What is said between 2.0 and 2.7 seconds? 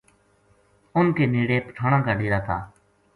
کا ڈیرا تھا